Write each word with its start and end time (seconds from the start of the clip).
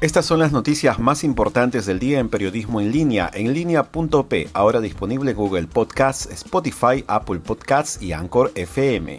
Estas 0.00 0.24
son 0.24 0.38
las 0.38 0.50
noticias 0.50 0.98
más 0.98 1.24
importantes 1.24 1.84
del 1.84 1.98
día 1.98 2.20
en 2.20 2.30
periodismo 2.30 2.80
en 2.80 2.90
línea, 2.90 3.30
en 3.34 3.52
línea.p, 3.52 4.48
ahora 4.54 4.80
disponible 4.80 5.34
Google 5.34 5.66
Podcasts, 5.66 6.26
Spotify, 6.32 7.04
Apple 7.06 7.40
Podcasts 7.40 8.00
y 8.00 8.12
Anchor 8.12 8.50
FM. 8.54 9.18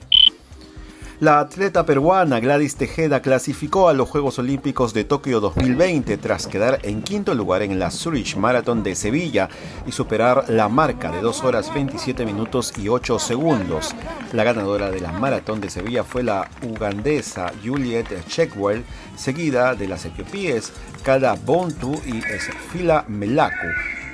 La 1.21 1.39
atleta 1.39 1.85
peruana 1.85 2.39
Gladys 2.39 2.77
Tejeda 2.77 3.21
clasificó 3.21 3.87
a 3.87 3.93
los 3.93 4.09
Juegos 4.09 4.39
Olímpicos 4.39 4.91
de 4.91 5.03
Tokio 5.03 5.39
2020 5.39 6.17
tras 6.17 6.47
quedar 6.47 6.79
en 6.81 7.03
quinto 7.03 7.35
lugar 7.35 7.61
en 7.61 7.77
la 7.77 7.91
Zurich 7.91 8.35
Marathon 8.37 8.81
de 8.81 8.95
Sevilla 8.95 9.47
y 9.85 9.91
superar 9.91 10.45
la 10.49 10.67
marca 10.67 11.11
de 11.11 11.21
2 11.21 11.43
horas 11.43 11.71
27 11.71 12.25
minutos 12.25 12.73
y 12.75 12.89
8 12.89 13.19
segundos. 13.19 13.93
La 14.33 14.43
ganadora 14.43 14.89
de 14.89 14.99
la 14.99 15.11
maratón 15.11 15.61
de 15.61 15.69
Sevilla 15.69 16.03
fue 16.03 16.23
la 16.23 16.49
ugandesa 16.63 17.51
Juliet 17.63 18.07
Checkwell, 18.27 18.83
seguida 19.15 19.75
de 19.75 19.87
las 19.87 20.03
etiopíes 20.05 20.73
Kada 21.03 21.35
Bontu 21.35 22.01
y 22.03 22.17
Esfila 22.17 23.05
Melaku, 23.07 23.67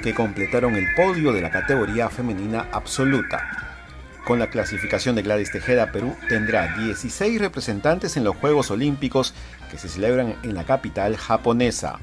que 0.03 0.13
completaron 0.13 0.75
el 0.75 0.93
podio 0.93 1.31
de 1.31 1.39
la 1.39 1.51
categoría 1.51 2.09
femenina 2.09 2.67
absoluta. 2.73 3.76
Con 4.27 4.39
la 4.39 4.49
clasificación 4.49 5.15
de 5.15 5.21
Gladys 5.21 5.51
Tejeda, 5.51 5.93
Perú 5.93 6.13
tendrá 6.27 6.75
16 6.75 7.39
representantes 7.39 8.17
en 8.17 8.25
los 8.25 8.35
Juegos 8.35 8.69
Olímpicos 8.71 9.33
que 9.71 9.77
se 9.77 9.87
celebran 9.87 10.35
en 10.43 10.53
la 10.53 10.65
capital 10.65 11.15
japonesa. 11.15 12.01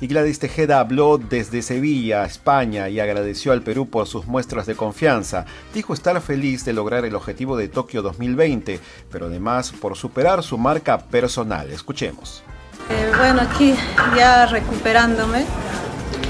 Y 0.00 0.06
Gladys 0.06 0.38
Tejeda 0.38 0.80
habló 0.80 1.18
desde 1.18 1.60
Sevilla, 1.60 2.24
España, 2.24 2.88
y 2.88 3.00
agradeció 3.00 3.52
al 3.52 3.60
Perú 3.60 3.90
por 3.90 4.06
sus 4.06 4.26
muestras 4.26 4.64
de 4.64 4.76
confianza. 4.76 5.44
Dijo 5.74 5.92
estar 5.92 6.18
feliz 6.22 6.64
de 6.64 6.72
lograr 6.72 7.04
el 7.04 7.14
objetivo 7.16 7.58
de 7.58 7.68
Tokio 7.68 8.00
2020, 8.00 8.80
pero 9.12 9.26
además 9.26 9.72
por 9.72 9.94
superar 9.94 10.42
su 10.42 10.56
marca 10.56 10.96
personal. 10.96 11.68
Escuchemos. 11.70 12.42
Eh, 12.88 13.12
bueno, 13.18 13.42
aquí 13.42 13.74
ya 14.16 14.46
recuperándome, 14.46 15.44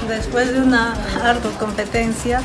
después 0.09 0.51
de 0.51 0.59
una 0.59 0.95
ardua 1.23 1.57
competencia, 1.57 2.41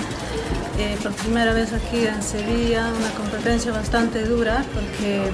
eh, 0.79 0.97
por 1.03 1.13
primera 1.13 1.53
vez 1.53 1.73
aquí 1.73 2.07
en 2.07 2.23
Sevilla, 2.23 2.89
una 2.97 3.11
competencia 3.11 3.73
bastante 3.73 4.25
dura 4.25 4.65
porque 4.75 5.31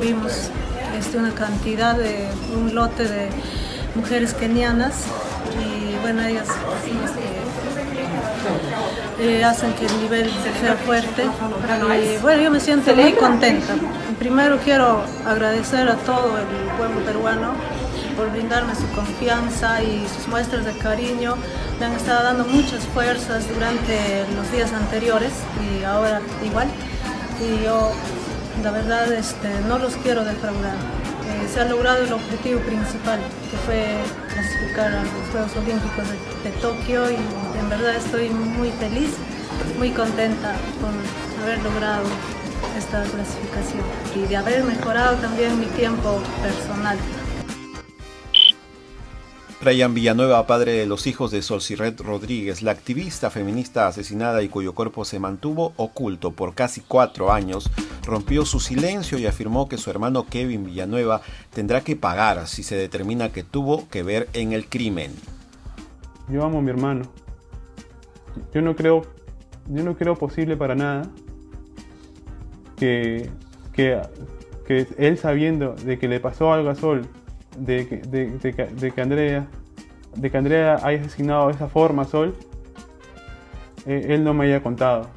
vimos 0.00 0.50
este, 0.98 1.18
una 1.18 1.34
cantidad 1.34 1.96
de 1.96 2.28
un 2.56 2.74
lote 2.74 3.04
de 3.06 3.28
mujeres 3.94 4.34
kenianas 4.34 5.04
y 5.58 5.96
bueno, 6.00 6.22
ellas 6.22 6.48
eh, 9.20 9.44
hacen 9.44 9.72
que 9.74 9.86
el 9.86 10.00
nivel 10.00 10.30
sea 10.60 10.74
fuerte. 10.76 11.24
Y 11.24 12.16
bueno, 12.22 12.42
yo 12.42 12.50
me 12.50 12.60
siento 12.60 12.94
muy 12.94 13.12
contenta. 13.12 13.74
Primero 14.18 14.58
quiero 14.58 15.02
agradecer 15.26 15.88
a 15.88 15.96
todo 15.96 16.38
el 16.38 16.46
pueblo 16.78 17.00
peruano 17.04 17.52
por 18.16 18.30
brindarme 18.30 18.74
su 18.74 18.88
confianza 18.90 19.82
y 19.82 20.06
sus 20.14 20.28
muestras 20.28 20.64
de 20.64 20.72
cariño. 20.78 21.36
Me 21.78 21.86
han 21.86 21.92
estado 21.92 22.24
dando 22.24 22.44
muchas 22.44 22.84
fuerzas 22.86 23.48
durante 23.48 24.24
los 24.36 24.50
días 24.52 24.72
anteriores 24.72 25.32
y 25.60 25.84
ahora 25.84 26.20
igual. 26.44 26.68
Y 27.40 27.64
yo, 27.64 27.92
la 28.62 28.70
verdad, 28.70 29.12
este, 29.12 29.48
no 29.68 29.78
los 29.78 29.96
quiero 29.96 30.24
defraudar. 30.24 30.74
Eh, 30.74 31.48
se 31.52 31.60
ha 31.60 31.64
logrado 31.64 32.04
el 32.04 32.12
objetivo 32.12 32.60
principal, 32.60 33.20
que 33.50 33.56
fue 33.58 33.86
clasificar 34.32 34.92
a 34.92 35.02
los 35.02 35.30
Juegos 35.30 35.56
Olímpicos 35.56 36.04
de, 36.08 36.50
de 36.50 36.56
Tokio 36.58 37.10
y 37.10 37.16
en 37.58 37.68
verdad 37.70 37.94
estoy 37.94 38.30
muy 38.30 38.70
feliz, 38.72 39.10
muy 39.78 39.90
contenta 39.90 40.54
con 40.80 40.92
haber 41.42 41.62
logrado 41.62 42.04
esta 42.76 43.02
clasificación 43.02 43.82
y 44.14 44.28
de 44.28 44.36
haber 44.36 44.64
mejorado 44.64 45.16
también 45.16 45.58
mi 45.58 45.66
tiempo 45.66 46.20
personal. 46.42 46.98
Brian 49.62 49.92
Villanueva, 49.92 50.46
padre 50.46 50.72
de 50.72 50.86
los 50.86 51.06
hijos 51.06 51.30
de 51.30 51.42
Solciret 51.42 52.00
Rodríguez, 52.00 52.62
la 52.62 52.70
activista 52.70 53.28
feminista 53.28 53.86
asesinada 53.86 54.42
y 54.42 54.48
cuyo 54.48 54.72
cuerpo 54.72 55.04
se 55.04 55.18
mantuvo 55.18 55.74
oculto 55.76 56.30
por 56.30 56.54
casi 56.54 56.80
cuatro 56.80 57.30
años, 57.30 57.70
rompió 58.06 58.46
su 58.46 58.58
silencio 58.58 59.18
y 59.18 59.26
afirmó 59.26 59.68
que 59.68 59.76
su 59.76 59.90
hermano 59.90 60.24
Kevin 60.24 60.64
Villanueva 60.64 61.20
tendrá 61.52 61.82
que 61.82 61.94
pagar 61.94 62.46
si 62.46 62.62
se 62.62 62.74
determina 62.74 63.32
que 63.32 63.42
tuvo 63.42 63.86
que 63.90 64.02
ver 64.02 64.30
en 64.32 64.52
el 64.52 64.66
crimen. 64.66 65.12
Yo 66.30 66.42
amo 66.42 66.60
a 66.60 66.62
mi 66.62 66.70
hermano. 66.70 67.02
Yo 68.54 68.62
no 68.62 68.74
creo, 68.74 69.02
yo 69.68 69.84
no 69.84 69.94
creo 69.94 70.16
posible 70.16 70.56
para 70.56 70.74
nada 70.74 71.02
que, 72.78 73.28
que, 73.74 74.00
que 74.66 74.86
él 74.96 75.18
sabiendo 75.18 75.74
de 75.74 75.98
que 75.98 76.08
le 76.08 76.18
pasó 76.18 76.50
algo 76.50 76.70
a 76.70 76.74
Sol 76.74 77.06
de 77.58 77.86
que, 77.88 77.96
de, 77.96 78.92
que 78.92 79.00
Andrea 79.00 79.46
de 80.14 80.30
que 80.30 80.36
Andrea 80.36 80.78
haya 80.82 81.00
asesinado 81.00 81.48
de 81.48 81.54
esa 81.54 81.68
forma 81.68 82.04
Sol, 82.04 82.34
eh, 83.86 84.06
él 84.10 84.24
no 84.24 84.34
me 84.34 84.46
haya 84.46 84.62
contado. 84.62 85.08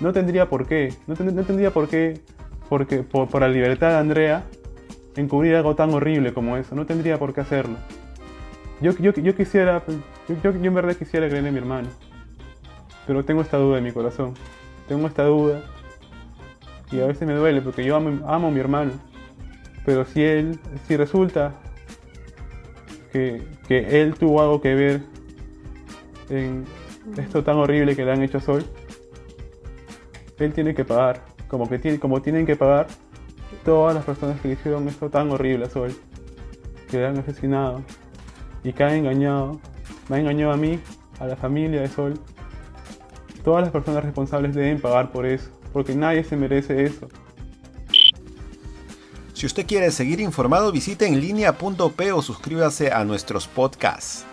No 0.00 0.12
tendría 0.12 0.48
por 0.48 0.66
qué, 0.66 0.94
no, 1.06 1.14
tendría 1.14 1.70
por 1.70 1.88
qué, 1.88 2.20
porque 2.68 3.02
por, 3.02 3.40
la 3.40 3.48
libertad 3.48 3.90
de 3.90 3.96
Andrea, 3.98 4.44
encubrir 5.16 5.54
algo 5.56 5.74
tan 5.74 5.90
horrible 5.90 6.32
como 6.32 6.56
eso. 6.56 6.74
No 6.74 6.86
tendría 6.86 7.18
por 7.18 7.34
qué 7.34 7.42
hacerlo. 7.42 7.76
Yo, 8.80 8.92
yo, 8.98 9.12
yo 9.12 9.34
quisiera, 9.36 9.82
yo, 10.28 10.36
yo, 10.42 10.50
en 10.50 10.74
verdad 10.74 10.96
quisiera 10.96 11.28
creer 11.28 11.46
en 11.46 11.52
mi 11.52 11.60
hermano, 11.60 11.88
pero 13.06 13.24
tengo 13.24 13.42
esta 13.42 13.58
duda 13.58 13.78
en 13.78 13.84
mi 13.84 13.92
corazón. 13.92 14.34
Tengo 14.88 15.06
esta 15.06 15.24
duda 15.24 15.62
y 16.90 17.00
a 17.00 17.06
veces 17.06 17.26
me 17.26 17.34
duele 17.34 17.62
porque 17.62 17.84
yo 17.84 17.96
amo, 17.96 18.26
amo 18.28 18.48
a 18.48 18.50
mi 18.50 18.60
hermano 18.60 18.92
pero 19.84 20.04
si 20.04 20.22
él, 20.22 20.58
si 20.86 20.96
resulta 20.96 21.54
que, 23.12 23.42
él 23.68 24.14
tuvo 24.14 24.40
algo 24.40 24.60
que 24.60 24.74
ver 24.74 25.02
en 26.30 26.64
esto 27.16 27.42
tan 27.42 27.56
horrible 27.56 27.94
que 27.96 28.04
le 28.04 28.12
han 28.12 28.22
hecho 28.22 28.38
a 28.38 28.40
Sol, 28.40 28.64
él 30.38 30.52
tiene 30.52 30.74
que 30.74 30.84
pagar, 30.84 31.24
como, 31.48 31.68
que 31.68 31.78
tiene, 31.78 31.98
como 31.98 32.22
tienen 32.22 32.46
que 32.46 32.56
pagar 32.56 32.86
todas 33.64 33.94
las 33.94 34.04
personas 34.04 34.40
que 34.40 34.52
hicieron 34.52 34.88
esto 34.88 35.10
tan 35.10 35.30
horrible 35.30 35.66
a 35.66 35.70
Sol, 35.70 35.92
que 36.90 36.98
le 36.98 37.06
han 37.06 37.18
asesinado 37.18 37.82
y 38.64 38.72
que 38.72 38.84
han 38.84 38.94
engañado, 38.94 39.60
me 40.08 40.16
han 40.16 40.22
engañado 40.22 40.52
a 40.52 40.56
mí, 40.56 40.78
a 41.20 41.26
la 41.26 41.36
familia 41.36 41.80
de 41.80 41.88
Sol. 41.88 42.14
Todas 43.44 43.62
las 43.62 43.72
personas 43.72 44.04
responsables 44.04 44.54
deben 44.54 44.80
pagar 44.80 45.10
por 45.10 45.26
eso, 45.26 45.50
porque 45.72 45.94
nadie 45.94 46.24
se 46.24 46.36
merece 46.36 46.84
eso. 46.84 47.08
Si 49.42 49.46
usted 49.46 49.66
quiere 49.66 49.90
seguir 49.90 50.20
informado, 50.20 50.70
visite 50.70 51.04
en 51.04 51.20
línea.p 51.20 52.12
o 52.12 52.22
suscríbase 52.22 52.92
a 52.92 53.04
nuestros 53.04 53.48
podcasts. 53.48 54.24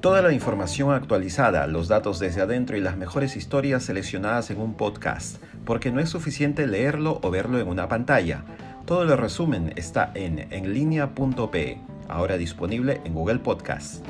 Toda 0.00 0.22
la 0.22 0.32
información 0.32 0.92
actualizada, 0.92 1.66
los 1.66 1.88
datos 1.88 2.20
desde 2.20 2.42
adentro 2.42 2.76
y 2.76 2.80
las 2.80 2.96
mejores 2.96 3.34
historias 3.34 3.82
seleccionadas 3.82 4.50
en 4.50 4.60
un 4.60 4.74
podcast, 4.74 5.42
porque 5.64 5.90
no 5.90 5.98
es 5.98 6.10
suficiente 6.10 6.68
leerlo 6.68 7.18
o 7.24 7.30
verlo 7.32 7.58
en 7.58 7.66
una 7.66 7.88
pantalla. 7.88 8.44
Todo 8.84 9.02
el 9.02 9.18
resumen 9.18 9.72
está 9.74 10.12
en 10.14 10.46
enlinea.pe, 10.52 11.80
ahora 12.08 12.36
disponible 12.36 13.00
en 13.04 13.14
Google 13.14 13.40
Podcasts. 13.40 14.00